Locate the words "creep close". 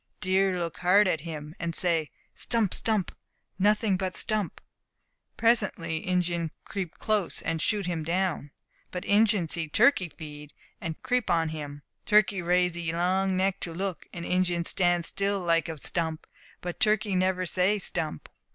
6.65-7.39